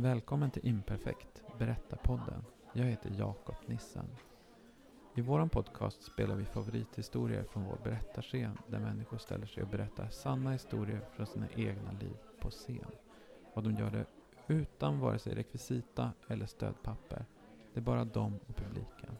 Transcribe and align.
Välkommen 0.00 0.50
till 0.50 0.66
Imperfekt, 0.66 1.42
Berättarpodden. 1.58 2.44
Jag 2.72 2.84
heter 2.84 3.12
Jakob 3.18 3.54
Nissen. 3.66 4.06
I 5.14 5.20
vår 5.20 5.46
podcast 5.46 6.02
spelar 6.02 6.36
vi 6.36 6.44
favorithistorier 6.44 7.44
från 7.44 7.64
vår 7.64 7.78
berättarscen 7.84 8.58
där 8.66 8.78
människor 8.78 9.18
ställer 9.18 9.46
sig 9.46 9.62
och 9.62 9.68
berättar 9.68 10.08
sanna 10.08 10.52
historier 10.52 11.00
från 11.12 11.26
sina 11.26 11.46
egna 11.56 11.92
liv 12.00 12.16
på 12.40 12.50
scen. 12.50 12.90
Och 13.54 13.62
de 13.62 13.74
gör 13.74 13.90
det 13.90 14.06
utan 14.46 15.00
vare 15.00 15.18
sig 15.18 15.34
rekvisita 15.34 16.12
eller 16.28 16.46
stödpapper. 16.46 17.24
Det 17.74 17.80
är 17.80 17.84
bara 17.84 18.04
de 18.04 18.38
och 18.48 18.56
publiken. 18.56 19.16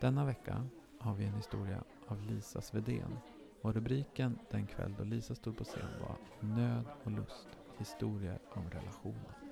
Denna 0.00 0.24
vecka 0.24 0.66
har 0.98 1.14
vi 1.14 1.24
en 1.24 1.34
historia 1.34 1.84
av 2.06 2.22
Lisa 2.22 2.60
Svedén 2.60 3.18
och 3.62 3.74
rubriken 3.74 4.38
den 4.50 4.66
kväll 4.66 4.94
då 4.98 5.04
Lisa 5.04 5.34
stod 5.34 5.58
på 5.58 5.64
scen 5.64 6.00
var 6.00 6.16
Nöd 6.48 6.84
och 7.04 7.10
lust, 7.10 7.48
historier 7.78 8.38
om 8.54 8.70
relationer. 8.70 9.42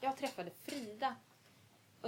Jag 0.00 0.16
träffade 0.16 0.50
Frida 0.50 1.16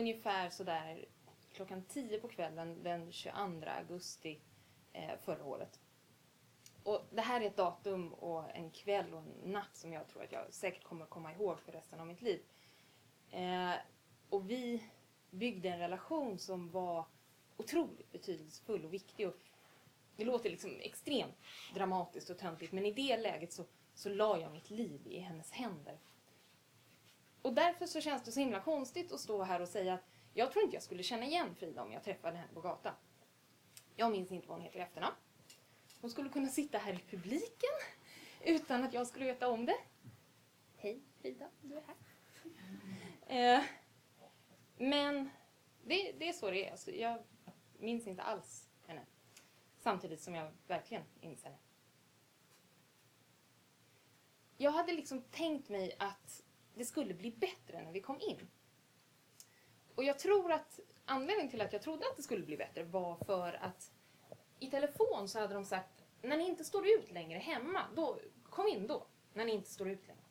ungefär 0.07 0.51
sådär 0.51 1.05
klockan 1.53 1.85
10 1.89 2.21
på 2.21 2.29
kvällen 2.29 2.83
den 2.83 3.13
22 3.13 3.39
augusti 3.79 4.41
eh, 4.93 5.19
förra 5.21 5.45
året. 5.45 5.81
Och 6.83 7.07
det 7.11 7.21
här 7.21 7.41
är 7.41 7.47
ett 7.47 7.57
datum 7.57 8.13
och 8.13 8.57
en 8.57 8.71
kväll 8.71 9.15
och 9.15 9.19
en 9.19 9.53
natt 9.53 9.77
som 9.77 9.93
jag 9.93 10.09
tror 10.09 10.23
att 10.23 10.33
jag 10.33 10.53
säkert 10.53 10.85
kommer 10.85 11.07
komma 11.07 11.33
ihåg 11.33 11.61
för 11.61 11.73
resten 11.73 12.01
av 12.01 12.07
mitt 12.07 12.23
liv. 12.23 12.41
Eh, 13.31 13.75
och 14.29 14.51
vi 14.51 14.91
byggde 15.31 15.69
en 15.69 15.79
relation 15.79 16.39
som 16.39 16.71
var 16.71 17.07
otroligt 17.57 18.13
betydelsefull 18.13 18.85
och 18.85 18.95
viktig. 18.95 19.29
Och 19.29 19.37
det 20.17 20.25
låter 20.25 20.51
liksom 20.51 20.71
extremt 20.81 21.37
dramatiskt 21.75 22.31
och 22.31 22.39
töntigt 22.39 22.73
men 22.73 22.87
i 22.87 22.93
det 22.93 23.17
läget 23.17 23.53
så, 23.53 23.65
så 23.95 24.09
la 24.09 24.39
jag 24.39 24.53
mitt 24.53 24.71
liv 24.71 25.07
i 25.07 25.19
hennes 25.19 25.53
händer. 25.53 25.99
Och 27.47 27.53
därför 27.53 27.87
så 27.87 28.01
känns 28.01 28.23
det 28.23 28.33
så 28.33 28.41
himla 28.41 28.61
konstigt 28.61 29.13
att 29.13 29.21
stå 29.21 29.43
här 29.43 29.61
och 29.61 29.69
säga 29.69 29.95
att 29.95 30.05
jag 30.35 30.53
tror 30.53 30.65
inte 30.65 30.77
jag 30.77 30.83
skulle 30.83 31.03
känna 31.03 31.25
igen 31.25 31.55
Frida 31.55 31.83
om 31.83 31.93
jag 31.93 32.05
träffade 32.05 32.37
henne 32.37 32.53
på 32.55 32.61
gatan. 32.61 32.95
Jag 33.97 34.13
minns 34.13 34.33
inte 34.33 34.49
vad 34.49 34.57
hon 34.57 34.65
heter 34.65 34.79
i 34.79 34.83
efternamn. 34.83 35.15
Hon 36.01 36.11
skulle 36.11 36.29
kunna 36.29 36.49
sitta 36.49 36.79
här 36.79 36.93
i 36.93 37.05
publiken 37.11 37.71
utan 38.45 38.85
att 38.85 38.93
jag 38.93 39.07
skulle 39.07 39.25
veta 39.25 39.49
om 39.49 39.67
det. 39.67 39.77
Hej 40.77 41.01
Frida, 41.21 41.49
du 41.63 41.77
är 41.77 41.83
här. 43.27 43.57
Eh, 43.59 43.65
men 44.77 45.31
det, 45.85 46.13
det 46.13 46.29
är 46.29 46.33
så 46.33 46.51
det 46.51 46.67
är. 46.67 46.71
Alltså, 46.71 46.91
jag 46.91 47.23
minns 47.79 48.07
inte 48.07 48.23
alls 48.23 48.69
henne. 48.87 49.07
Samtidigt 49.79 50.21
som 50.21 50.35
jag 50.35 50.53
verkligen 50.67 51.03
minns 51.21 51.45
henne. 51.45 51.59
Jag 54.57 54.71
hade 54.71 54.93
liksom 54.93 55.23
tänkt 55.23 55.69
mig 55.69 55.97
att 55.99 56.43
det 56.77 56.85
skulle 56.85 57.15
bli 57.15 57.31
bättre 57.31 57.83
när 57.83 57.93
vi 57.93 58.01
kom 58.01 58.21
in. 58.21 58.49
Och 59.95 60.05
jag 60.05 60.19
tror 60.19 60.53
att 60.53 60.81
anledningen 61.05 61.51
till 61.51 61.61
att 61.61 61.73
jag 61.73 61.83
trodde 61.83 62.07
att 62.07 62.17
det 62.17 62.23
skulle 62.23 62.47
bli 62.47 62.57
bättre 62.57 62.83
var 62.83 63.17
för 63.17 63.53
att 63.53 63.91
i 64.59 64.71
telefon 64.71 65.29
så 65.29 65.39
hade 65.39 65.55
de 65.55 65.65
sagt 65.65 66.05
när 66.23 66.37
ni 66.37 66.49
inte 66.49 66.65
står 66.65 66.89
ut 66.89 67.13
längre 67.13 67.39
hemma, 67.39 67.83
då, 67.95 68.19
kom 68.51 68.67
in 68.67 68.87
då. 68.87 69.07
När 69.33 69.45
ni 69.45 69.53
inte 69.53 69.71
står 69.71 69.89
ut 69.89 70.07
längre. 70.07 70.23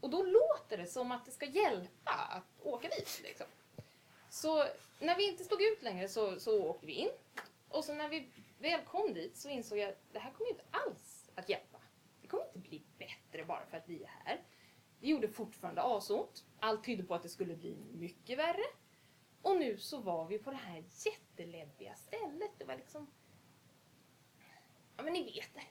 Och 0.00 0.10
då 0.10 0.22
låter 0.22 0.76
det 0.76 0.86
som 0.86 1.12
att 1.12 1.24
det 1.24 1.30
ska 1.30 1.46
hjälpa 1.46 2.10
att 2.10 2.66
åka 2.66 2.88
dit. 2.88 3.20
Liksom. 3.22 3.46
Så 4.30 4.66
när 5.00 5.16
vi 5.16 5.28
inte 5.28 5.44
stod 5.44 5.62
ut 5.62 5.82
längre 5.82 6.08
så, 6.08 6.40
så 6.40 6.64
åkte 6.64 6.86
vi 6.86 6.92
in. 6.92 7.10
Och 7.68 7.84
så 7.84 7.94
när 7.94 8.08
vi 8.08 8.28
väl 8.58 8.80
kom 8.80 9.14
dit 9.14 9.36
så 9.36 9.48
insåg 9.48 9.78
jag 9.78 9.88
att 9.88 10.12
det 10.12 10.18
här 10.18 10.30
kommer 10.30 10.50
inte 10.50 10.64
alls 10.70 11.30
att 11.34 11.48
hjälpa. 11.48 11.78
Det 12.22 12.28
kommer 12.28 12.44
inte 12.44 12.58
bli 12.58 12.82
bättre 12.98 13.44
bara 13.44 13.66
för 13.66 13.76
att 13.76 13.88
vi 13.88 14.02
är 14.02 14.08
här. 14.24 14.42
Det 15.00 15.08
gjorde 15.08 15.28
fortfarande 15.28 15.82
asont. 15.82 16.44
Allt 16.60 16.84
tydde 16.84 17.02
på 17.02 17.14
att 17.14 17.22
det 17.22 17.28
skulle 17.28 17.56
bli 17.56 17.76
mycket 17.92 18.38
värre. 18.38 18.64
Och 19.42 19.56
nu 19.56 19.78
så 19.78 20.00
var 20.00 20.26
vi 20.26 20.38
på 20.38 20.50
det 20.50 20.56
här 20.56 20.84
jätteläbbiga 21.04 21.94
stället. 21.94 22.50
Det 22.58 22.64
var 22.64 22.76
liksom... 22.76 23.06
Ja 24.96 25.02
men 25.02 25.12
ni 25.12 25.24
vet 25.24 25.54
det. 25.54 25.66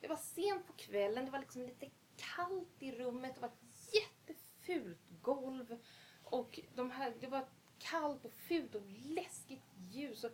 Det 0.00 0.08
var 0.08 0.16
sent 0.16 0.66
på 0.66 0.72
kvällen, 0.72 1.24
det 1.24 1.30
var 1.30 1.38
liksom 1.38 1.62
lite 1.62 1.90
kallt 2.16 2.82
i 2.82 2.92
rummet, 2.92 3.34
det 3.34 3.40
var 3.40 3.48
ett 3.48 3.94
jättefult 3.94 4.98
golv. 5.22 5.78
Och 6.24 6.60
de 6.74 6.90
här, 6.90 7.14
det 7.20 7.26
var 7.26 7.48
kallt 7.78 8.24
och 8.24 8.32
fult 8.32 8.74
och 8.74 8.82
läskigt 8.86 9.62
ljus 9.90 10.24
och 10.24 10.30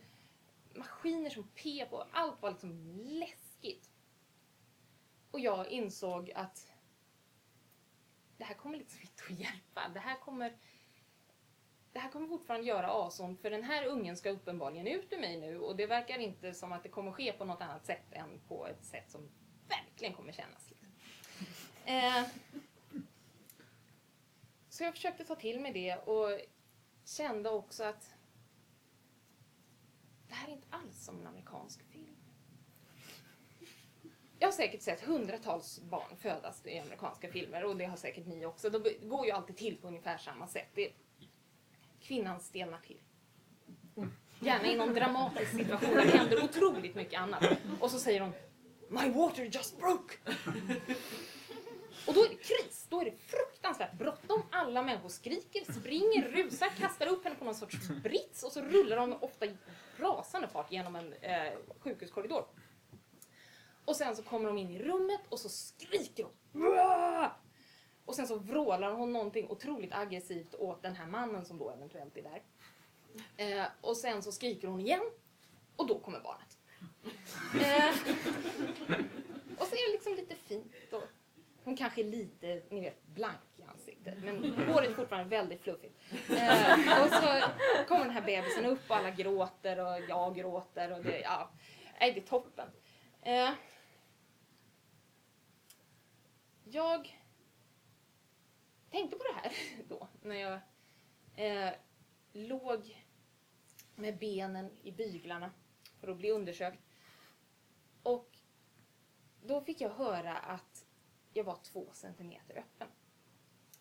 maskiner 0.74 1.30
som 1.30 1.48
pep 1.48 1.92
och 1.92 2.04
allt 2.12 2.42
var 2.42 2.50
liksom 2.50 2.96
läskigt. 2.96 3.90
Och 5.30 5.40
jag 5.40 5.68
insåg 5.68 6.30
att 6.30 6.72
det 8.38 8.44
här 8.44 8.54
kommer 8.54 8.78
liksom 8.78 9.00
inte 9.00 9.22
att 9.28 9.38
hjälpa. 9.40 9.88
Det 9.94 10.00
här 10.00 10.16
kommer, 10.16 10.56
det 11.92 11.98
här 11.98 12.10
kommer 12.10 12.28
fortfarande 12.28 12.66
göra 12.66 13.06
asont 13.06 13.40
för 13.40 13.50
den 13.50 13.62
här 13.62 13.86
ungen 13.86 14.16
ska 14.16 14.30
uppenbarligen 14.30 14.86
ut 14.86 15.12
ur 15.12 15.20
mig 15.20 15.40
nu 15.40 15.58
och 15.58 15.76
det 15.76 15.86
verkar 15.86 16.18
inte 16.18 16.54
som 16.54 16.72
att 16.72 16.82
det 16.82 16.88
kommer 16.88 17.12
ske 17.12 17.32
på 17.32 17.44
något 17.44 17.62
annat 17.62 17.86
sätt 17.86 18.12
än 18.12 18.40
på 18.48 18.66
ett 18.66 18.84
sätt 18.84 19.10
som 19.10 19.28
verkligen 19.68 20.14
kommer 20.14 20.32
kännas. 20.32 20.70
Liksom. 20.70 20.88
Eh, 21.84 22.24
så 24.68 24.84
jag 24.84 24.94
försökte 24.94 25.24
ta 25.24 25.34
till 25.34 25.60
mig 25.60 25.72
det 25.72 25.96
och 25.96 26.40
kände 27.04 27.50
också 27.50 27.84
att 27.84 28.14
det 30.28 30.34
här 30.34 30.48
är 30.48 30.52
inte 30.52 30.66
alls 30.70 31.04
som 31.04 31.20
en 31.20 31.26
amerikansk. 31.26 31.85
Jag 34.46 34.52
har 34.52 34.56
säkert 34.56 34.82
sett 34.82 35.00
hundratals 35.00 35.80
barn 35.80 36.16
födas 36.20 36.66
i 36.66 36.78
amerikanska 36.78 37.28
filmer 37.28 37.64
och 37.64 37.76
det 37.76 37.84
har 37.84 37.96
säkert 37.96 38.26
ni 38.26 38.46
också. 38.46 38.70
Det 38.70 38.78
går 39.02 39.26
ju 39.26 39.32
alltid 39.32 39.56
till 39.56 39.76
på 39.76 39.88
ungefär 39.88 40.18
samma 40.18 40.46
sätt. 40.46 40.68
Det, 40.74 40.92
kvinnan 42.00 42.40
stelnar 42.40 42.78
till. 42.78 42.98
Gärna 44.40 44.66
i 44.66 44.76
någon 44.76 44.94
dramatisk 44.94 45.50
situation 45.50 45.94
det 45.94 46.18
händer 46.18 46.44
otroligt 46.44 46.94
mycket 46.94 47.20
annat. 47.20 47.44
Och 47.80 47.90
så 47.90 47.98
säger 47.98 48.20
hon 48.20 48.32
My 48.88 49.10
water 49.10 49.44
just 49.44 49.78
broke! 49.78 50.14
Och 52.06 52.14
då 52.14 52.24
är 52.24 52.28
det 52.28 52.34
kris, 52.34 52.86
då 52.88 53.00
är 53.00 53.04
det 53.04 53.16
fruktansvärt 53.16 53.92
bråttom. 53.92 54.42
Alla 54.50 54.82
människor 54.82 55.08
skriker, 55.08 55.72
springer, 55.72 56.28
rusar, 56.28 56.68
kastar 56.68 57.06
upp 57.06 57.24
henne 57.24 57.36
på 57.36 57.44
någon 57.44 57.54
sorts 57.54 57.88
brits 58.02 58.42
och 58.42 58.52
så 58.52 58.60
rullar 58.60 58.96
de 58.96 59.12
ofta 59.12 59.46
i 59.46 59.56
rasande 59.96 60.48
fart 60.48 60.72
genom 60.72 60.96
en 60.96 61.12
eh, 61.12 61.52
sjukhuskorridor. 61.78 62.44
Och 63.86 63.96
sen 63.96 64.16
så 64.16 64.22
kommer 64.22 64.46
de 64.46 64.58
in 64.58 64.70
i 64.70 64.78
rummet 64.78 65.20
och 65.28 65.40
så 65.40 65.48
skriker 65.48 66.24
hon. 66.24 66.32
Och 68.04 68.14
sen 68.14 68.26
så 68.26 68.38
vrålar 68.38 68.92
hon 68.92 69.12
någonting 69.12 69.50
otroligt 69.50 69.92
aggressivt 69.94 70.54
åt 70.54 70.82
den 70.82 70.96
här 70.96 71.06
mannen 71.06 71.44
som 71.44 71.58
då 71.58 71.70
eventuellt 71.70 72.16
är 72.16 72.22
där. 72.22 72.42
Eh, 73.36 73.66
och 73.80 73.96
sen 73.96 74.22
så 74.22 74.32
skriker 74.32 74.68
hon 74.68 74.80
igen 74.80 75.10
och 75.76 75.86
då 75.86 75.98
kommer 75.98 76.20
barnet. 76.20 76.58
Eh, 77.54 77.94
och 79.58 79.66
så 79.66 79.74
är 79.74 79.86
det 79.86 79.92
liksom 79.92 80.14
lite 80.14 80.34
fint 80.34 80.92
och 80.92 81.02
hon 81.64 81.76
kanske 81.76 82.00
är 82.00 82.04
lite, 82.04 82.62
ni 82.70 82.80
vet, 82.80 83.06
blank 83.06 83.38
i 83.56 83.62
ansiktet. 83.62 84.14
Men 84.24 84.54
håret 84.68 84.90
är 84.90 84.94
fortfarande 84.94 85.28
väldigt 85.28 85.62
fluffigt. 85.62 85.98
Eh, 86.30 87.02
och 87.02 87.10
så 87.10 87.42
kommer 87.88 88.04
den 88.04 88.14
här 88.14 88.22
bebisen 88.22 88.66
upp 88.66 88.90
och 88.90 88.96
alla 88.96 89.10
gråter 89.10 89.78
och 89.80 90.00
jag 90.08 90.36
gråter 90.36 90.92
och 90.92 91.04
det, 91.04 91.20
ja, 91.20 91.50
nej, 92.00 92.12
det 92.12 92.20
är 92.20 92.26
toppen. 92.26 92.68
Eh, 93.22 93.50
jag 96.76 97.22
tänkte 98.90 99.16
på 99.16 99.24
det 99.24 99.34
här 99.34 99.52
då 99.88 100.08
när 100.22 100.36
jag 100.36 100.60
eh, 101.36 101.74
låg 102.32 103.06
med 103.94 104.18
benen 104.18 104.70
i 104.82 104.92
byglarna 104.92 105.50
för 106.00 106.08
att 106.08 106.16
bli 106.16 106.30
undersökt. 106.30 106.82
Och 108.02 108.38
då 109.42 109.60
fick 109.60 109.80
jag 109.80 109.90
höra 109.90 110.36
att 110.36 110.86
jag 111.32 111.44
var 111.44 111.56
två 111.56 111.90
centimeter 111.92 112.58
öppen. 112.58 112.88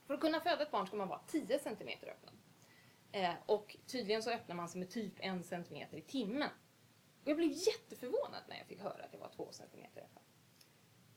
För 0.08 0.14
att 0.14 0.20
kunna 0.20 0.40
föda 0.40 0.64
ett 0.64 0.72
barn 0.72 0.88
ska 0.88 0.98
man 0.98 1.08
vara 1.08 1.22
10 1.28 1.60
centimeter 1.60 2.08
öppen. 2.08 2.34
Eh, 3.12 3.34
och 3.46 3.78
tydligen 3.86 4.24
så 4.24 4.32
öppnar 4.32 4.56
man 4.56 4.70
sig 4.70 4.80
med 4.80 4.90
typ 4.90 5.14
en 5.20 5.44
centimeter 5.44 5.98
i 5.98 6.02
timmen. 6.02 6.50
Och 7.24 7.28
jag 7.30 7.38
blev 7.38 7.52
jätteförvånad 7.52 8.44
när 8.48 8.58
jag 8.58 8.68
fick 8.68 8.82
höra 8.82 9.04
att 9.04 9.14
jag 9.14 9.20
var 9.20 9.30
två 9.30 9.52
centimeter 9.52 10.02
öppen. 10.02 10.24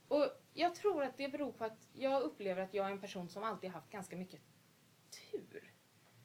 Och 0.08 0.37
jag 0.60 0.74
tror 0.74 1.02
att 1.02 1.16
det 1.16 1.28
beror 1.28 1.52
på 1.52 1.64
att 1.64 1.88
jag 1.92 2.22
upplever 2.22 2.62
att 2.62 2.74
jag 2.74 2.86
är 2.86 2.90
en 2.90 3.00
person 3.00 3.28
som 3.28 3.42
alltid 3.42 3.70
haft 3.70 3.90
ganska 3.90 4.16
mycket 4.16 4.40
tur. 5.30 5.72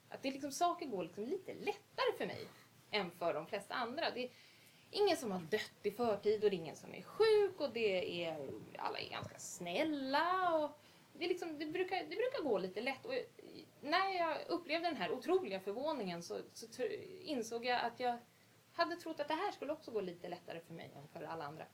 Att 0.09 0.23
det 0.23 0.31
liksom, 0.31 0.51
saker 0.51 0.85
går 0.85 1.03
liksom 1.03 1.25
lite 1.25 1.53
lättare 1.53 2.17
för 2.17 2.25
mig 2.25 2.47
än 2.91 3.11
för 3.11 3.33
de 3.33 3.47
flesta 3.47 3.73
andra. 3.73 4.11
Det 4.11 4.23
är 4.23 4.31
ingen 4.91 5.17
som 5.17 5.31
har 5.31 5.39
dött 5.39 5.79
i 5.83 5.91
förtid 5.91 6.43
och 6.43 6.49
det 6.49 6.55
är 6.55 6.59
ingen 6.59 6.75
som 6.75 6.93
är 6.93 7.01
sjuk 7.01 7.59
och 7.59 7.73
det 7.73 8.25
är, 8.25 8.49
alla 8.77 8.99
är 8.99 9.09
ganska 9.09 9.39
snälla. 9.39 10.55
Och 10.57 10.79
det, 11.13 11.25
är 11.25 11.29
liksom, 11.29 11.59
det, 11.59 11.65
brukar, 11.65 11.97
det 11.97 12.15
brukar 12.15 12.43
gå 12.43 12.57
lite 12.57 12.81
lätt. 12.81 13.05
Och 13.05 13.13
när 13.81 14.09
jag 14.09 14.37
upplevde 14.47 14.87
den 14.87 14.97
här 14.97 15.11
otroliga 15.11 15.59
förvåningen 15.59 16.23
så, 16.23 16.41
så 16.53 16.83
insåg 17.21 17.65
jag 17.65 17.81
att 17.81 17.99
jag 17.99 18.17
hade 18.73 18.95
trott 18.95 19.19
att 19.19 19.27
det 19.27 19.33
här 19.33 19.51
skulle 19.51 19.73
också 19.73 19.91
gå 19.91 20.01
lite 20.01 20.27
lättare 20.27 20.59
för 20.59 20.73
mig 20.73 20.91
än 20.95 21.07
för 21.07 21.23
alla 21.23 21.43
andra. 21.43 21.65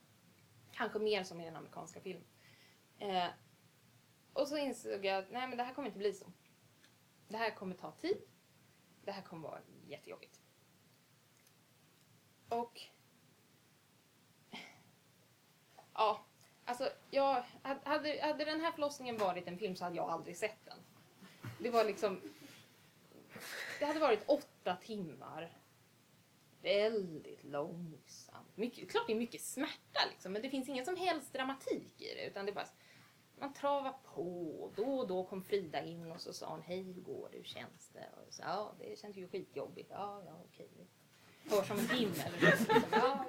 Kanske 0.72 0.98
mer 0.98 1.24
som 1.24 1.40
i 1.40 1.44
den 1.44 1.56
amerikanska 1.56 2.00
filmen. 2.00 2.24
Eh, 3.00 3.28
och 4.32 4.48
så 4.48 4.56
insåg 4.56 5.04
jag 5.04 5.18
att 5.18 5.30
nej 5.30 5.48
men 5.48 5.58
det 5.58 5.64
här 5.64 5.74
kommer 5.74 5.88
inte 5.88 5.98
bli 5.98 6.12
så. 6.12 6.32
Det 7.28 7.36
här 7.36 7.50
kommer 7.50 7.74
ta 7.74 7.92
tid. 7.92 8.22
Det 9.04 9.12
här 9.12 9.22
kommer 9.22 9.48
vara 9.48 9.60
jättejobbigt. 9.86 10.40
Och... 12.48 12.80
Ja, 15.94 16.26
alltså 16.64 16.90
jag... 17.10 17.44
Hade, 17.62 18.20
hade 18.22 18.44
den 18.44 18.60
här 18.60 18.72
förlossningen 18.72 19.18
varit 19.18 19.48
en 19.48 19.58
film 19.58 19.76
så 19.76 19.84
hade 19.84 19.96
jag 19.96 20.10
aldrig 20.10 20.36
sett 20.36 20.64
den. 20.64 20.78
Det 21.58 21.70
var 21.70 21.84
liksom... 21.84 22.20
Det 23.78 23.84
hade 23.84 24.00
varit 24.00 24.28
åtta 24.28 24.76
timmar. 24.76 25.56
Väldigt 26.62 27.44
långsamt. 27.44 28.56
Mycket, 28.56 28.90
klart 28.90 29.06
det 29.06 29.12
är 29.12 29.18
mycket 29.18 29.40
smärta 29.40 30.00
liksom, 30.10 30.32
men 30.32 30.42
det 30.42 30.50
finns 30.50 30.68
ingen 30.68 30.84
som 30.84 30.96
helst 30.96 31.32
dramatik 31.32 32.00
i 32.00 32.14
det. 32.14 32.26
Utan 32.26 32.46
det 32.46 32.52
är 32.52 32.54
bara 32.54 32.68
man 33.40 33.52
travar 33.52 33.94
på. 34.14 34.70
Då 34.76 34.98
och 34.98 35.08
då 35.08 35.24
kom 35.24 35.42
Frida 35.42 35.84
in 35.84 36.12
och 36.12 36.20
så 36.20 36.32
sa 36.32 36.50
hon 36.50 36.62
hej 36.62 36.82
hur 36.82 37.02
går 37.02 37.28
det, 37.32 37.36
hur 37.36 37.44
känns 37.44 37.88
det? 37.92 38.08
Och 38.26 38.34
så, 38.34 38.42
ja 38.42 38.74
det 38.78 38.98
känns 38.98 39.16
ju 39.16 39.28
skitjobbigt. 39.28 39.90
Ja, 39.90 40.22
ja 40.26 40.40
okej. 40.44 40.68
Hör 41.50 41.62
som 41.62 41.78
en 41.78 41.88
himmel. 41.88 42.32
Ja, 42.92 43.26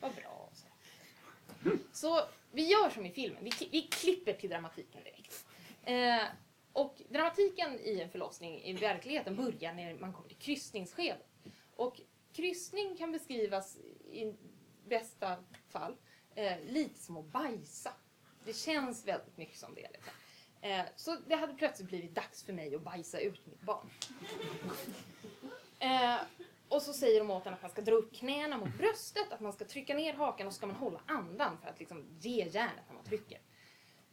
vad 0.00 0.14
bra. 0.14 0.50
Så. 0.52 0.66
så 1.92 2.20
vi 2.52 2.66
gör 2.66 2.90
som 2.90 3.06
i 3.06 3.10
filmen, 3.10 3.44
vi, 3.44 3.68
vi 3.70 3.82
klipper 3.82 4.32
till 4.32 4.50
dramatiken 4.50 5.02
direkt. 5.04 5.46
Eh, 5.82 6.26
och 6.72 7.02
dramatiken 7.08 7.80
i 7.80 8.00
en 8.00 8.10
förlossning 8.10 8.62
i 8.62 8.72
verkligheten 8.72 9.36
börjar 9.36 9.74
när 9.74 9.94
man 9.94 10.12
kommer 10.12 10.28
till 10.28 10.38
kryssningsskedet. 10.38 11.28
Och 11.76 12.00
kryssning 12.32 12.96
kan 12.96 13.12
beskrivas 13.12 13.76
i 14.10 14.34
bästa 14.88 15.36
fall 15.68 15.96
eh, 16.34 16.60
lite 16.66 17.00
som 17.00 17.16
att 17.16 17.24
bajsa. 17.24 17.92
Det 18.48 18.54
känns 18.54 19.06
väldigt 19.06 19.36
mycket 19.36 19.58
som 19.58 19.74
det. 19.74 19.88
Liksom. 19.92 20.12
Eh, 20.60 20.84
så 20.96 21.16
det 21.26 21.34
hade 21.36 21.54
plötsligt 21.54 21.88
blivit 21.88 22.14
dags 22.14 22.44
för 22.44 22.52
mig 22.52 22.74
att 22.74 22.82
bajsa 22.82 23.20
ut 23.20 23.46
mitt 23.46 23.62
barn. 23.62 23.90
Eh, 25.78 26.16
och 26.68 26.82
så 26.82 26.92
säger 26.92 27.18
de 27.18 27.30
åt 27.30 27.44
honom 27.44 27.54
att 27.54 27.62
man 27.62 27.70
ska 27.70 27.82
dra 27.82 27.94
upp 27.94 28.14
knäna 28.14 28.58
mot 28.58 28.78
bröstet, 28.78 29.32
att 29.32 29.40
man 29.40 29.52
ska 29.52 29.64
trycka 29.64 29.94
ner 29.94 30.14
hakan 30.14 30.46
och 30.46 30.52
så 30.52 30.56
ska 30.56 30.66
man 30.66 30.76
hålla 30.76 31.00
andan 31.06 31.58
för 31.58 31.68
att 31.68 31.78
liksom 31.78 32.06
ge 32.20 32.44
järnet 32.44 32.84
när 32.88 32.94
man 32.94 33.04
trycker. 33.04 33.40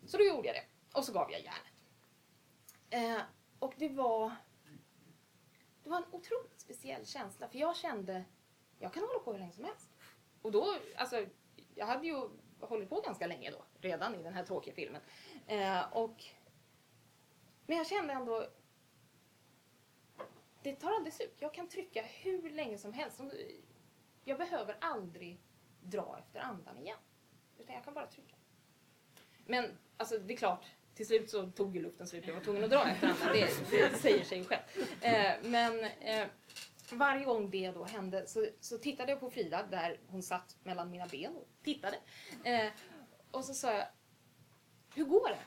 Så 0.05 0.17
då 0.17 0.23
gjorde 0.23 0.47
jag 0.47 0.55
det. 0.55 0.65
Och 0.97 1.05
så 1.05 1.13
gav 1.13 1.31
jag 1.31 1.41
järnet. 1.41 1.73
Eh, 2.89 3.25
och 3.59 3.73
det 3.77 3.89
var... 3.89 4.35
Det 5.83 5.89
var 5.89 5.97
en 5.97 6.05
otroligt 6.11 6.61
speciell 6.61 7.05
känsla, 7.05 7.47
för 7.47 7.57
jag 7.57 7.75
kände 7.75 8.25
jag 8.79 8.93
kan 8.93 9.03
hålla 9.03 9.19
på 9.19 9.31
hur 9.31 9.39
länge 9.39 9.53
som 9.53 9.63
helst. 9.63 9.89
Och 10.41 10.51
då, 10.51 10.77
alltså, 10.95 11.25
jag 11.75 11.85
hade 11.85 12.07
ju 12.07 12.29
hållit 12.65 12.89
på 12.89 13.01
ganska 13.01 13.27
länge 13.27 13.51
då, 13.51 13.65
redan 13.79 14.15
i 14.15 14.23
den 14.23 14.33
här 14.33 14.43
tråkiga 14.43 14.73
filmen. 14.73 15.01
Eh, 15.47 15.93
och, 15.93 16.23
men 17.65 17.77
jag 17.77 17.87
kände 17.87 18.13
ändå, 18.13 18.47
det 20.61 20.75
tar 20.75 20.91
aldrig 20.91 21.13
slut. 21.13 21.35
Jag 21.39 21.53
kan 21.53 21.67
trycka 21.67 22.01
hur 22.01 22.49
länge 22.49 22.77
som 22.77 22.93
helst. 22.93 23.21
Jag 24.23 24.37
behöver 24.37 24.77
aldrig 24.81 25.39
dra 25.81 26.17
efter 26.19 26.39
andan 26.39 26.79
igen. 26.79 26.97
Utan 27.57 27.75
jag 27.75 27.83
kan 27.83 27.93
bara 27.93 28.07
trycka. 28.07 28.35
Men 29.45 29.77
alltså, 29.97 30.17
det 30.17 30.33
är 30.33 30.37
klart, 30.37 30.65
till 30.95 31.07
slut 31.07 31.29
så 31.29 31.51
tog 31.51 31.75
ju 31.75 31.81
luften 31.81 32.07
slut. 32.07 32.27
Jag 32.27 32.33
var 32.33 32.41
tvungen 32.41 32.63
att 32.63 32.69
dra 32.69 32.89
efter 32.89 33.07
andan. 33.07 33.27
Det, 33.33 33.49
det 33.71 33.97
säger 33.97 34.23
sig 34.23 34.45
själv. 34.45 34.61
Eh, 35.01 35.33
men 35.41 35.83
eh, 35.83 36.27
varje 36.91 37.25
gång 37.25 37.49
det 37.49 37.71
då 37.71 37.83
hände 37.83 38.27
så, 38.27 38.47
så, 38.59 38.77
tittade 38.77 39.11
jag 39.11 39.19
på 39.19 39.29
Frida 39.29 39.63
där 39.63 39.99
hon 40.07 40.23
satt 40.23 40.57
mellan 40.63 40.91
mina 40.91 41.07
ben 41.07 41.35
och 41.35 41.47
tittade. 41.63 41.97
Eh, 42.43 42.71
och 43.31 43.45
så 43.45 43.53
sa 43.53 43.73
jag, 43.73 43.87
hur 44.95 45.05
går 45.05 45.29
det? 45.29 45.45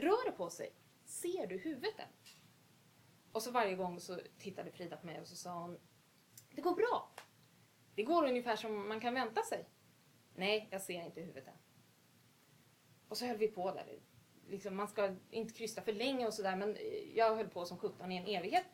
Rör 0.00 0.30
det 0.30 0.32
på 0.32 0.50
sig? 0.50 0.72
Ser 1.04 1.46
du 1.46 1.58
huvudet 1.58 1.98
än? 1.98 2.08
Och 3.32 3.42
så 3.42 3.50
varje 3.50 3.74
gång 3.74 4.00
så 4.00 4.20
tittade 4.38 4.70
Frida 4.70 4.96
på 4.96 5.06
mig 5.06 5.20
och 5.20 5.26
så 5.26 5.36
sa 5.36 5.62
hon, 5.62 5.78
det 6.50 6.60
går 6.60 6.74
bra. 6.74 7.12
Det 7.94 8.02
går 8.02 8.28
ungefär 8.28 8.56
som 8.56 8.88
man 8.88 9.00
kan 9.00 9.14
vänta 9.14 9.42
sig. 9.42 9.68
Nej, 10.34 10.68
jag 10.70 10.82
ser 10.82 11.04
inte 11.04 11.20
huvudet 11.20 11.46
än. 11.46 11.54
Och 13.08 13.16
så 13.16 13.26
höll 13.26 13.36
vi 13.36 13.48
på 13.48 13.72
där. 13.72 13.98
Liksom, 14.48 14.76
man 14.76 14.88
ska 14.88 15.16
inte 15.30 15.54
krysta 15.54 15.82
för 15.82 15.92
länge 15.92 16.26
och 16.26 16.34
sådär 16.34 16.56
men 16.56 16.76
jag 17.14 17.36
höll 17.36 17.48
på 17.48 17.64
som 17.64 17.78
sjutton 17.78 18.12
i 18.12 18.16
en 18.16 18.26
evighet. 18.26 18.66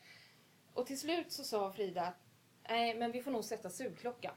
Och 0.75 0.87
till 0.87 1.01
slut 1.01 1.33
så 1.33 1.45
sa 1.45 1.73
Frida 1.73 2.15
nej 2.69 2.95
men 2.95 3.13
vi 3.13 3.23
får 3.23 3.31
nog 3.31 3.45
sätta 3.45 3.71
sugklocka. 3.71 4.35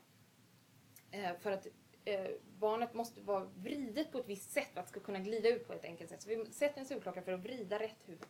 Eh, 1.12 1.38
för 1.39 1.51
att 1.51 1.68
eh, 2.06 2.28
barnet 2.60 2.94
måste 2.94 3.22
vara 3.22 3.44
vridet 3.44 4.12
på 4.12 4.18
ett 4.18 4.30
visst 4.30 4.51
sätt 4.51 4.68
för 4.74 4.80
att 4.80 4.86
det 4.86 4.92
ska 4.92 5.00
kunna 5.00 5.19
glida 5.19 5.50
ut 5.50 5.68
på 5.68 5.74
ett 5.74 5.84
enkelt 5.84 6.10
sätt. 6.10 6.22
Så 6.22 6.30
vi 6.30 6.45
sätter 6.51 6.80
en 6.80 6.86
sugklocka 6.86 7.22
för 7.22 7.31
att 7.31 7.39
vrida 7.39 7.80
rätt 7.80 8.01
huvud. 8.06 8.25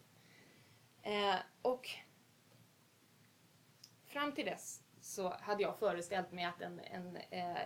Eh, 1.02 1.36
och 1.62 1.90
fram 4.06 4.32
till 4.32 4.46
dess 4.46 4.82
så 5.02 5.30
hade 5.30 5.64
jag 5.64 5.80
föreställt 5.80 6.32
mig 6.32 6.46
att 6.46 6.62
en, 6.62 6.80
en 6.80 7.16
eh, 7.16 7.58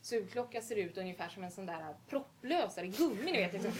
sugklocka 0.00 0.62
ser 0.62 0.76
ut 0.76 0.98
ungefär 0.98 1.28
som 1.28 1.44
en 1.44 1.50
sån 1.50 1.66
där 1.66 1.96
propplösare 2.08 2.86
gummi, 2.86 3.32
ni 3.32 3.32
vet. 3.32 3.52
Liksom. 3.52 3.72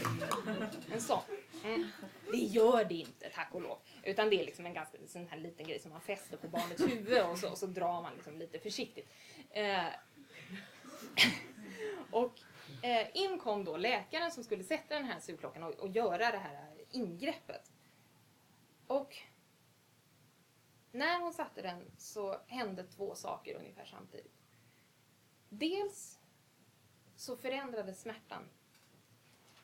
En 0.92 1.00
sån. 1.00 1.22
Mm. 1.64 1.88
Det 2.30 2.36
gör 2.36 2.84
det 2.84 2.94
inte, 2.94 3.30
tack 3.30 3.54
och 3.54 3.62
lov. 3.62 3.78
Utan 4.02 4.30
det 4.30 4.40
är 4.40 4.44
liksom 4.44 4.66
en 4.66 4.74
ganska 4.74 4.98
sån 5.06 5.28
här 5.28 5.38
liten 5.38 5.66
grej 5.66 5.78
som 5.78 5.90
man 5.90 6.00
fäster 6.00 6.36
på 6.36 6.48
barnets 6.48 6.82
huvud 6.82 7.22
och 7.22 7.38
så, 7.38 7.50
och 7.50 7.58
så 7.58 7.66
drar 7.66 8.02
man 8.02 8.14
liksom 8.14 8.38
lite 8.38 8.58
försiktigt. 8.58 9.08
Eh, 9.50 9.86
och 12.10 12.40
eh, 12.82 13.16
in 13.16 13.38
kom 13.38 13.64
då 13.64 13.76
läkaren 13.76 14.30
som 14.30 14.44
skulle 14.44 14.64
sätta 14.64 14.94
den 14.94 15.04
här 15.04 15.20
sugklockan 15.20 15.62
och, 15.62 15.74
och 15.74 15.88
göra 15.88 16.30
det 16.30 16.38
här 16.38 16.74
ingreppet. 16.90 17.72
Och 18.86 19.16
när 20.92 21.20
hon 21.20 21.32
satte 21.32 21.62
den 21.62 21.90
så 21.98 22.36
hände 22.46 22.84
två 22.84 23.14
saker 23.14 23.54
ungefär 23.54 23.84
samtidigt. 23.84 24.39
Dels 25.52 26.18
så 27.16 27.36
förändrades 27.36 28.00
smärtan. 28.00 28.48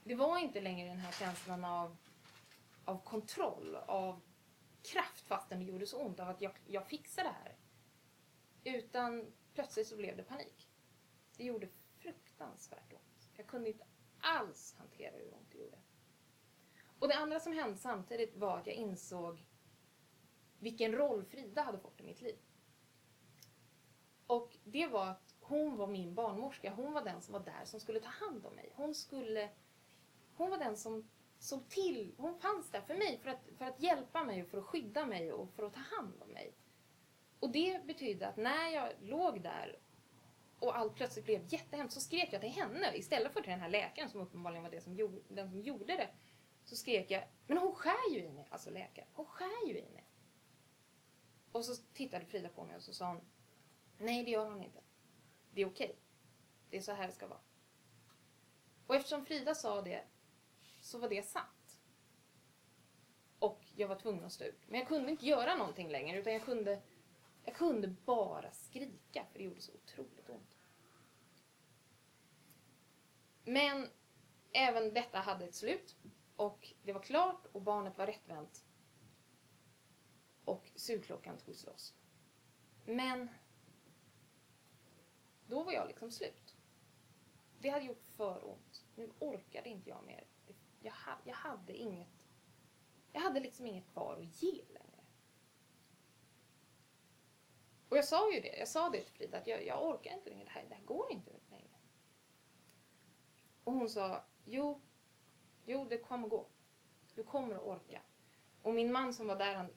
Det 0.05 0.15
var 0.15 0.39
inte 0.39 0.61
längre 0.61 0.89
den 0.89 0.99
här 0.99 1.13
känslan 1.13 1.65
av, 1.65 1.97
av 2.85 3.05
kontroll, 3.05 3.77
av 3.77 4.21
kraft 4.83 5.27
fastän 5.27 5.59
det 5.59 5.65
gjorde 5.65 5.87
så 5.87 6.03
ont, 6.03 6.21
av 6.21 6.29
att 6.29 6.41
jag, 6.41 6.53
jag 6.67 6.87
fixar 6.87 7.25
det 7.25 7.35
här. 7.43 7.57
Utan 8.65 9.33
plötsligt 9.55 9.87
så 9.87 9.97
blev 9.97 10.17
det 10.17 10.23
panik. 10.23 10.69
Det 11.37 11.45
gjorde 11.45 11.69
fruktansvärt 11.99 12.93
ont. 12.93 13.29
Jag 13.37 13.47
kunde 13.47 13.69
inte 13.69 13.87
alls 14.21 14.75
hantera 14.79 15.17
hur 15.17 15.35
ont 15.35 15.51
det 15.53 15.59
gjorde. 15.59 15.79
Och 16.99 17.09
det 17.09 17.15
andra 17.15 17.41
som 17.41 17.53
hände 17.53 17.77
samtidigt 17.77 18.37
var 18.37 18.59
att 18.59 18.67
jag 18.67 18.77
insåg 18.77 19.47
vilken 20.59 20.93
roll 20.93 21.25
Frida 21.25 21.63
hade 21.63 21.79
fått 21.79 22.01
i 22.01 22.05
mitt 22.05 22.21
liv. 22.21 22.39
Och 24.27 24.57
det 24.65 24.87
var 24.87 25.07
att 25.07 25.26
hon 25.49 25.77
var 25.77 25.87
min 25.87 26.15
barnmorska. 26.15 26.71
Hon 26.71 26.93
var 26.93 27.05
den 27.05 27.23
som 27.23 27.33
var 27.33 27.41
där 27.41 27.65
som 27.65 27.81
skulle 27.81 28.01
ta 28.01 28.09
hand 28.09 28.47
om 28.47 28.55
mig. 28.55 28.73
Hon 28.77 28.95
skulle... 28.95 29.49
Hon 30.37 30.51
var 30.51 30.59
den 30.59 30.77
som 30.77 31.09
såg 31.39 31.69
till. 31.69 32.15
Hon 32.19 32.39
fanns 32.39 32.71
där 32.71 32.81
för 32.81 32.95
mig 32.95 33.19
för 33.23 33.31
att, 33.31 33.49
för 33.59 33.65
att 33.65 33.83
hjälpa 33.83 34.25
mig 34.25 34.43
och 34.43 34.49
för 34.49 34.59
att 34.59 34.65
skydda 34.65 35.07
mig 35.07 35.33
och 35.33 35.51
för 35.55 35.63
att 35.63 35.75
ta 35.75 35.81
hand 35.81 36.23
om 36.23 36.29
mig. 36.29 36.55
Och 37.41 37.51
det 37.51 37.87
betydde 37.87 38.29
att 38.29 38.37
när 38.37 38.69
jag 38.69 38.93
låg 39.01 39.43
där 39.43 39.79
och 40.59 40.77
allt 40.77 40.95
plötsligt 40.95 41.25
blev 41.25 41.43
jättehemskt 41.53 41.95
så 41.95 42.01
skrek 42.01 42.33
jag 42.33 42.41
till 42.41 42.51
henne 42.51 42.97
istället 42.97 43.33
för 43.33 43.41
till 43.41 43.51
den 43.51 43.61
här 43.61 43.69
läkaren 43.69 44.11
som 44.11 44.21
uppenbarligen 44.21 44.63
var 44.63 44.71
det 44.71 44.81
som 44.81 44.95
gjorde, 44.95 45.21
den 45.29 45.51
som 45.51 45.61
gjorde 45.61 45.97
det. 45.97 46.09
Så 46.65 46.77
skrek 46.77 47.11
jag, 47.11 47.25
men 47.47 47.59
hon 47.59 47.75
skär 47.75 48.11
ju 48.11 48.19
i 48.19 48.33
mig, 48.33 48.49
alltså 48.51 48.71
läkaren. 48.71 49.09
Hon 49.13 49.27
skär 49.27 49.67
ju 49.67 49.79
i 49.79 49.91
mig. 49.91 50.07
Och 51.53 51.65
så 51.65 51.83
tittade 51.93 52.25
Frida 52.25 52.49
på 52.49 52.65
mig 52.65 52.77
och 52.77 52.83
så 52.83 52.93
sa 52.93 53.09
hon, 53.09 53.21
nej 53.99 54.25
det 54.25 54.31
gör 54.31 54.51
hon 54.51 54.63
inte. 54.63 54.81
Det 55.57 55.63
är 55.63 55.67
okej. 55.67 55.87
Okay. 55.87 55.97
Det 56.71 56.77
är 56.77 56.81
så 56.81 56.93
här 56.93 57.07
det 57.07 57.13
ska 57.13 57.27
vara. 57.27 57.41
Och 58.87 58.95
eftersom 58.95 59.27
Frida 59.27 59.55
sa 59.55 59.83
det 59.83 60.05
så 60.81 60.99
var 60.99 61.09
det 61.09 61.27
sant. 61.27 61.81
Och 63.39 63.65
jag 63.77 63.89
var 63.89 63.97
tvungen 63.97 64.25
att 64.25 64.33
stå 64.33 64.45
ut. 64.45 64.69
Men 64.69 64.79
jag 64.81 64.89
kunde 64.89 65.11
inte 65.11 65.27
göra 65.27 65.57
någonting 65.57 65.89
längre 65.89 66.19
utan 66.19 66.33
jag 66.33 66.45
kunde, 66.45 66.83
jag 67.45 67.55
kunde 67.55 67.89
bara 67.89 68.53
skrika 68.53 69.25
för 69.33 69.39
det 69.39 69.45
gjorde 69.45 69.61
så 69.61 69.73
otroligt 69.73 70.31
ont. 70.31 70.57
Men 73.45 73.89
även 74.53 74.95
detta 74.95 75.19
hade 75.19 75.45
ett 75.45 75.55
slut 75.55 75.97
och 76.37 76.73
det 76.83 76.93
var 76.93 77.03
klart 77.03 77.47
och 77.53 77.63
barnet 77.63 77.99
var 77.99 78.07
rättvänt. 78.07 78.65
Och 80.45 80.71
sugklockan 80.75 81.39
togs 81.39 81.67
loss. 81.67 81.95
Men 82.85 83.29
då 85.47 85.63
var 85.63 85.73
jag 85.73 85.89
liksom 85.89 86.11
slut. 86.11 86.57
Det 87.59 87.69
hade 87.69 87.85
gjort 87.85 88.03
för 88.03 88.51
ont. 88.51 88.85
Nu 88.95 89.11
orkade 89.19 89.69
inte 89.69 89.89
jag 89.89 90.05
mer. 90.05 90.25
Jag, 90.81 90.95
jag 91.25 91.35
hade 91.35 91.77
inget... 91.77 92.09
Jag 93.13 93.21
hade 93.21 93.41
liksom 93.41 93.67
inget 93.67 93.93
kvar 93.93 94.17
att 94.17 94.43
ge 94.43 94.65
längre. 94.69 95.05
Och 97.89 97.97
jag 97.97 98.05
sa 98.05 98.33
ju 98.33 98.41
det. 98.41 98.57
Jag 98.59 98.69
sa 98.69 98.91
det 98.91 99.03
till 99.03 99.13
Frida 99.13 99.39
att 99.39 99.47
jag, 99.47 99.67
jag 99.67 99.87
orkar 99.87 100.15
inte 100.15 100.31
längre. 100.31 100.45
Det 100.45 100.51
här, 100.51 100.67
det 100.69 100.75
här 100.75 100.85
går 100.85 101.13
inte 101.13 101.31
längre. 101.51 101.77
Och 103.65 103.73
hon 103.73 103.89
sa, 103.89 104.25
jo, 104.45 104.81
jo 105.65 105.85
det 105.85 105.99
kommer 105.99 106.29
gå. 106.29 106.47
Du 107.15 107.25
kommer 107.25 107.55
att 107.55 107.63
orka. 107.63 108.03
Och 108.63 108.75
min 108.75 108.93
man 108.93 109.15
som 109.15 109.27
var 109.27 109.37
där, 109.37 109.55
han 109.55 109.71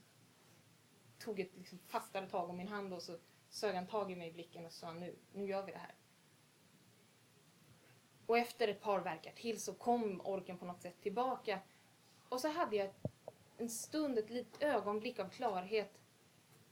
tog 1.20 1.40
ett 1.40 1.56
liksom 1.56 1.80
fastare 1.80 2.30
tag 2.30 2.50
om 2.50 2.58
min 2.58 2.68
hand 2.68 2.94
och 2.94 3.02
så 3.02 3.18
sög 3.50 3.76
han 3.76 3.88
tag 3.88 4.12
i 4.12 4.16
mig 4.16 4.28
i 4.28 4.32
blicken 4.32 4.66
och 4.66 4.72
sa, 4.72 4.92
nu, 4.92 5.16
nu 5.34 5.46
gör 5.46 5.64
vi 5.66 5.72
det 5.72 5.78
här. 5.78 5.96
Och 8.26 8.38
efter 8.38 8.68
ett 8.68 8.82
par 8.82 9.00
verkar 9.00 9.32
till 9.32 9.62
så 9.62 9.74
kom 9.74 10.22
orken 10.22 10.58
på 10.58 10.66
något 10.66 10.82
sätt 10.82 11.02
tillbaka. 11.02 11.60
Och 12.30 12.42
så 12.42 12.48
hade 12.50 12.76
jag 12.76 12.90
en 13.58 13.70
stund, 13.70 14.20
ett 14.20 14.30
litet 14.30 14.64
ögonblick 14.64 15.20
av 15.20 15.30
klarhet 15.30 16.00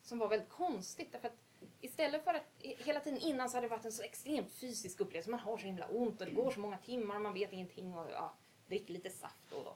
som 0.02 0.20
var 0.20 0.28
väldigt 0.28 0.50
konstigt. 0.50 1.12
Därför 1.12 1.28
att 1.28 1.38
istället 1.82 2.24
för 2.24 2.34
att 2.34 2.44
hela 2.60 3.00
tiden 3.00 3.20
innan 3.20 3.50
så 3.50 3.58
hade 3.58 3.68
det 3.68 3.72
varit 3.72 3.86
en 3.86 3.92
så 3.92 4.04
extremt 4.04 4.52
fysisk 4.52 5.00
upplevelse. 5.00 5.32
Man 5.32 5.40
har 5.40 5.58
så 5.58 5.66
himla 5.66 5.88
ont 5.88 6.22
och 6.22 6.28
det 6.28 6.34
går 6.34 6.52
så 6.52 6.60
många 6.60 6.78
timmar 6.78 7.16
och 7.16 7.22
man 7.22 7.34
vet 7.34 7.54
ingenting 7.54 7.94
och 7.94 8.12
ja, 8.12 8.34
dricker 8.68 8.94
lite 8.94 9.10
saft 9.10 9.52
och 9.52 9.64
då. 9.64 9.76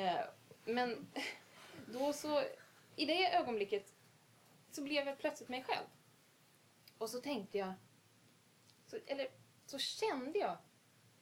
Eh, 0.00 0.20
men 0.64 1.06
då 1.86 2.12
så, 2.12 2.42
i 2.96 3.06
det 3.06 3.36
ögonblicket 3.36 3.92
så 4.70 4.82
blev 4.82 5.06
jag 5.06 5.18
plötsligt 5.18 5.48
mig 5.48 5.64
själv. 5.64 5.86
Och 6.98 7.10
så 7.10 7.20
tänkte 7.20 7.58
jag, 7.58 7.72
så, 8.86 8.98
eller 9.06 9.28
så 9.66 9.78
kände 9.78 10.38
jag 10.38 10.56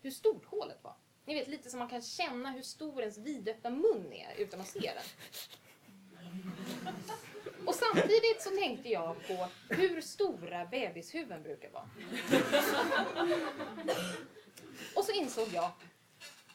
hur 0.02 0.11
stort 0.11 0.45
hålet 0.45 0.85
var. 0.85 0.97
Ni 1.25 1.35
vet 1.35 1.49
lite 1.49 1.71
som 1.71 1.78
man 1.78 1.88
kan 1.88 2.02
känna 2.02 2.50
hur 2.50 2.62
stor 2.62 3.00
ens 3.00 3.18
vidöppna 3.18 3.71
mun 3.71 4.12
är 4.12 4.35
utan 4.37 4.61
att 4.61 4.68
se 4.68 4.92
den. 4.95 5.04
Och 7.66 7.75
samtidigt 7.75 8.42
så 8.42 8.50
tänkte 8.50 8.88
jag 8.88 9.16
på 9.26 9.49
hur 9.75 10.00
stora 10.00 10.66
bebishuvuden 10.66 11.42
brukar 11.42 11.71
vara. 11.71 11.88
Och 14.97 15.04
så 15.04 15.12
insåg 15.12 15.49
jag, 15.52 15.71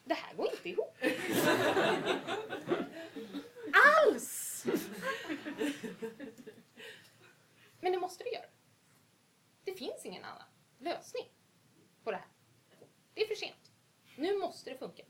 det 0.03 0.13
här 0.13 0.33
går 0.33 0.51
inte 0.51 0.69
ihop. 0.69 0.97
Alls! 3.73 4.65
Men 7.81 7.91
det 7.91 7.99
måste 7.99 8.23
det 8.23 8.29
göra. 8.29 8.45
Det 9.71 9.77
finns 9.77 10.05
ingen 10.05 10.23
annan 10.23 10.47
lösning 10.79 11.23
på 12.03 12.11
det 12.11 12.17
här. 12.17 12.27
Det 13.13 13.21
är 13.21 13.27
för 13.27 13.35
sent. 13.35 13.71
Nu 14.15 14.37
måste 14.37 14.69
det 14.69 14.77
funka. 14.77 15.03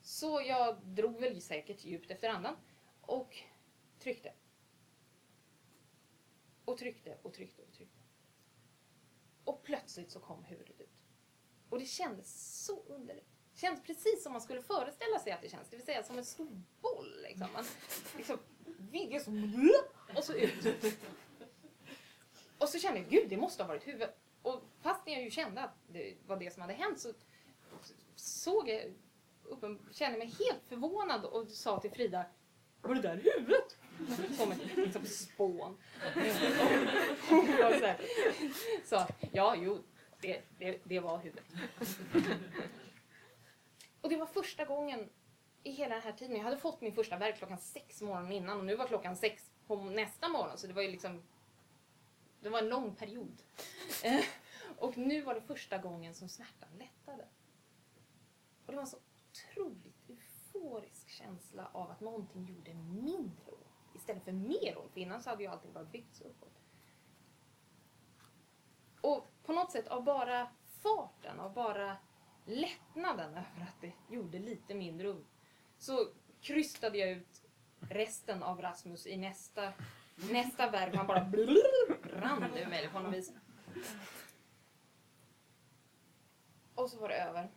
Så 0.00 0.42
jag 0.46 0.86
drog 0.86 1.20
väl 1.20 1.42
säkert 1.42 1.84
djupt 1.84 2.10
efter 2.10 2.28
andan 2.28 2.56
och 3.00 3.36
tryckte. 3.98 4.32
Och 6.64 6.78
tryckte 6.78 7.18
och 7.22 7.34
tryckte 7.34 7.62
och 7.62 7.72
tryckte. 7.72 7.98
Och 9.44 9.62
plötsligt 9.62 10.10
så 10.10 10.20
kom 10.20 10.44
huvudet 10.44 10.80
ut. 10.80 11.04
Och 11.70 11.78
det 11.78 11.86
kändes 11.86 12.64
så 12.64 12.82
underligt. 12.82 13.28
Det 13.52 13.58
kändes 13.58 13.82
precis 13.82 14.22
som 14.22 14.32
man 14.32 14.42
skulle 14.42 14.62
föreställa 14.62 15.18
sig 15.18 15.32
att 15.32 15.42
det 15.42 15.48
känns. 15.48 15.68
Det 15.68 15.76
vill 15.76 15.86
säga 15.86 16.02
som 16.02 16.18
en 16.18 16.24
stor 16.24 16.62
boll. 16.80 17.22
Liksom. 17.22 17.52
Man 17.52 17.64
liksom 18.16 18.38
vidgas 18.78 19.26
och 20.16 20.24
så 20.24 20.32
ut. 20.32 20.64
Och 22.66 22.70
så 22.70 22.78
kände 22.78 23.00
jag, 23.00 23.08
gud 23.08 23.28
det 23.28 23.36
måste 23.36 23.62
ha 23.62 23.68
varit 23.68 23.86
huvudet. 23.86 24.16
Och 24.42 24.62
fast 24.80 25.02
jag 25.04 25.22
ju 25.22 25.30
kände 25.30 25.60
att 25.60 25.74
det 25.88 26.14
var 26.26 26.36
det 26.36 26.52
som 26.52 26.60
hade 26.60 26.74
hänt 26.74 27.00
så 27.00 27.12
såg 28.16 28.68
jag, 28.68 28.94
uppen, 29.44 29.88
kände 29.92 30.18
mig 30.18 30.26
helt 30.26 30.64
förvånad 30.68 31.24
och 31.24 31.50
sa 31.50 31.80
till 31.80 31.90
Frida, 31.90 32.24
var 32.82 32.94
det 32.94 33.00
där 33.00 33.16
huvudet? 33.16 33.76
Som 34.36 34.52
ett 34.52 34.76
liksom, 34.76 35.04
spån. 35.04 35.76
Och 37.66 37.74
så 37.74 37.86
här, 37.86 38.00
sa, 38.84 39.06
ja, 39.32 39.56
jo, 39.58 39.82
det, 40.20 40.42
det, 40.58 40.80
det 40.84 41.00
var 41.00 41.18
huvudet. 41.18 41.44
Och 44.00 44.08
det 44.08 44.16
var 44.16 44.26
första 44.26 44.64
gången 44.64 45.08
i 45.62 45.70
hela 45.70 45.94
den 45.94 46.04
här 46.04 46.12
tiden. 46.12 46.36
Jag 46.36 46.44
hade 46.44 46.56
fått 46.56 46.80
min 46.80 46.94
första 46.94 47.16
verk 47.16 47.38
klockan 47.38 47.58
sex 47.58 48.02
morgonen 48.02 48.32
innan 48.32 48.58
och 48.58 48.64
nu 48.64 48.76
var 48.76 48.86
klockan 48.86 49.16
sex 49.16 49.50
på 49.66 49.76
nästa 49.76 50.28
morgon. 50.28 50.58
Så 50.58 50.66
det 50.66 50.72
var 50.72 50.82
ju 50.82 50.90
liksom... 50.90 51.22
Det 52.40 52.48
var 52.48 52.58
en 52.58 52.68
lång 52.68 52.96
period. 52.96 53.42
Eh, 54.04 54.24
och 54.78 54.98
nu 54.98 55.22
var 55.22 55.34
det 55.34 55.40
första 55.40 55.78
gången 55.78 56.14
som 56.14 56.28
smärtan 56.28 56.68
lättade. 56.78 57.28
Och 58.66 58.72
det 58.72 58.76
var 58.76 58.82
en 58.82 58.86
så 58.86 58.98
otroligt 59.32 60.08
euforisk 60.08 61.08
känsla 61.08 61.70
av 61.72 61.90
att 61.90 62.00
någonting 62.00 62.46
gjorde 62.46 62.74
mindre 62.74 63.52
ont 63.52 63.94
istället 63.94 64.24
för 64.24 64.32
mer 64.32 64.78
ont. 64.78 64.92
För 64.92 65.00
innan 65.00 65.22
så 65.22 65.30
hade 65.30 65.42
ju 65.42 65.48
allting 65.48 65.72
bara 65.72 65.84
byggts 65.84 66.20
uppåt. 66.20 66.62
Och 69.00 69.30
på 69.42 69.52
något 69.52 69.72
sätt 69.72 69.88
av 69.88 70.04
bara 70.04 70.50
farten, 70.82 71.40
av 71.40 71.52
bara 71.52 71.96
lättnaden 72.44 73.30
över 73.30 73.62
att 73.62 73.80
det 73.80 73.92
gjorde 74.10 74.38
lite 74.38 74.74
mindre 74.74 75.10
ont 75.10 75.28
så 75.78 76.08
krystade 76.40 76.98
jag 76.98 77.10
ut 77.10 77.42
resten 77.80 78.42
av 78.42 78.62
Rasmus 78.62 79.06
i 79.06 79.16
nästa, 79.16 79.72
nästa 80.16 80.70
verk. 80.70 80.94
Han 80.94 81.06
bara 81.06 81.20
rann 82.12 82.56
ur 82.56 82.66
mig 82.66 82.88
på 82.88 83.00
något 83.00 83.14
vis. 83.14 83.32
Och 86.74 86.90
så 86.90 86.98
var 86.98 87.08
det 87.08 87.14
över. 87.14 87.50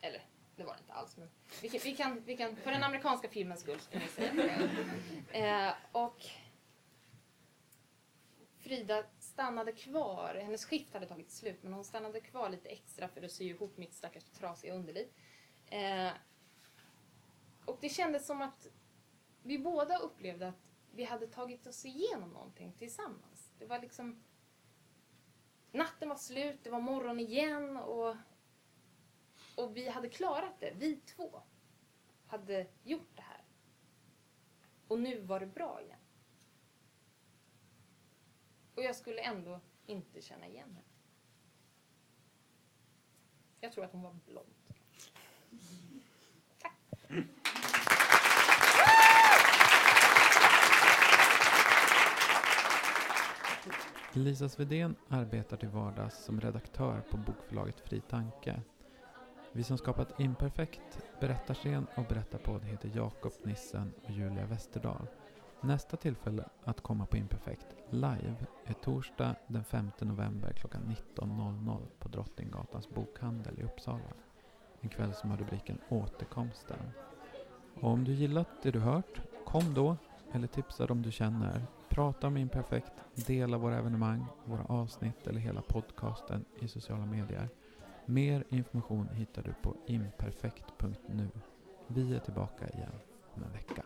Eller, 0.00 0.22
det 0.56 0.64
var 0.64 0.74
det 0.74 0.80
inte 0.80 0.92
alls. 0.92 1.16
Men 1.16 1.28
vi 1.62 1.68
kan, 1.68 1.80
vi 1.84 1.96
kan, 1.96 2.22
vi 2.24 2.36
kan 2.36 2.56
för 2.56 2.70
den 2.70 2.82
amerikanska 2.82 3.28
filmens 3.28 3.60
skull 3.60 3.78
kan 3.78 4.00
vi 4.00 4.08
säga 4.08 4.32
det. 4.32 5.38
Eh, 5.38 5.72
och 5.92 6.26
Frida 8.58 9.04
stannade 9.18 9.72
kvar. 9.72 10.40
Hennes 10.42 10.64
skift 10.64 10.94
hade 10.94 11.06
tagit 11.06 11.30
slut 11.30 11.62
men 11.62 11.72
hon 11.72 11.84
stannade 11.84 12.20
kvar 12.20 12.50
lite 12.50 12.68
extra 12.68 13.08
för 13.08 13.22
att 13.22 13.32
sy 13.32 13.44
ihop 13.44 13.76
mitt 13.76 13.94
stackars 13.94 14.24
trasiga 14.24 14.74
underliv. 14.74 15.08
Eh, 15.66 16.10
och 17.64 17.78
det 17.80 17.88
kändes 17.88 18.26
som 18.26 18.42
att 18.42 18.68
vi 19.42 19.58
båda 19.58 19.98
upplevde 19.98 20.48
att 20.48 20.69
vi 20.90 21.04
hade 21.04 21.26
tagit 21.26 21.66
oss 21.66 21.84
igenom 21.84 22.30
någonting 22.30 22.72
tillsammans. 22.72 23.52
Det 23.58 23.66
var 23.66 23.78
liksom... 23.78 24.22
Natten 25.72 26.08
var 26.08 26.16
slut, 26.16 26.58
det 26.62 26.70
var 26.70 26.80
morgon 26.80 27.20
igen 27.20 27.76
och, 27.76 28.16
och 29.56 29.76
vi 29.76 29.88
hade 29.88 30.08
klarat 30.08 30.60
det. 30.60 30.74
Vi 30.76 30.96
två 30.96 31.42
hade 32.26 32.66
gjort 32.82 33.16
det 33.16 33.22
här. 33.22 33.44
Och 34.88 34.98
nu 34.98 35.20
var 35.20 35.40
det 35.40 35.46
bra 35.46 35.82
igen. 35.82 35.98
Och 38.74 38.82
jag 38.82 38.96
skulle 38.96 39.20
ändå 39.20 39.60
inte 39.86 40.22
känna 40.22 40.46
igen 40.46 40.68
henne. 40.68 40.82
Jag 43.60 43.72
tror 43.72 43.84
att 43.84 43.92
hon 43.92 44.02
var 44.02 44.16
blond. 44.26 44.54
Tack. 46.58 46.76
Lisa 54.12 54.48
Svedén 54.48 54.96
arbetar 55.08 55.56
till 55.56 55.68
vardags 55.68 56.24
som 56.24 56.40
redaktör 56.40 57.00
på 57.10 57.16
bokförlaget 57.16 57.80
Fri 57.80 58.00
Tanke. 58.00 58.62
Vi 59.52 59.64
som 59.64 59.78
skapat 59.78 60.20
Imperfekt, 60.20 61.02
berättarscen 61.20 61.86
och 61.96 62.04
berättarpodd 62.08 62.64
heter 62.64 62.90
Jakob 62.94 63.32
Nissen 63.44 63.92
och 64.04 64.10
Julia 64.10 64.46
Westerdahl. 64.46 65.06
Nästa 65.60 65.96
tillfälle 65.96 66.44
att 66.64 66.80
komma 66.80 67.06
på 67.06 67.16
Imperfekt 67.16 67.66
live 67.90 68.36
är 68.64 68.72
torsdag 68.72 69.34
den 69.46 69.64
5 69.64 69.90
november 69.98 70.52
klockan 70.52 70.96
19.00 71.16 71.86
på 71.98 72.08
Drottninggatans 72.08 72.88
bokhandel 72.88 73.60
i 73.60 73.62
Uppsala. 73.62 74.12
En 74.80 74.88
kväll 74.88 75.14
som 75.14 75.30
har 75.30 75.36
rubriken 75.36 75.78
Återkomsten. 75.88 76.90
Och 77.80 77.90
om 77.90 78.04
du 78.04 78.12
gillat 78.12 78.48
det 78.62 78.70
du 78.70 78.80
hört, 78.80 79.20
kom 79.44 79.74
då 79.74 79.96
eller 80.32 80.46
tipsa 80.46 80.86
dem 80.86 81.02
du 81.02 81.12
känner. 81.12 81.66
Prata 81.90 82.26
om 82.26 82.36
Imperfekt, 82.36 82.92
dela 83.14 83.58
våra 83.58 83.78
evenemang, 83.78 84.26
våra 84.44 84.64
avsnitt 84.64 85.26
eller 85.26 85.40
hela 85.40 85.62
podcasten 85.62 86.44
i 86.60 86.68
sociala 86.68 87.06
medier. 87.06 87.48
Mer 88.06 88.44
information 88.48 89.08
hittar 89.08 89.42
du 89.42 89.52
på 89.62 89.76
imperfekt.nu. 89.86 91.28
Vi 91.86 92.14
är 92.14 92.18
tillbaka 92.18 92.68
igen 92.68 92.92
om 93.34 93.42
en 93.42 93.52
vecka. 93.52 93.82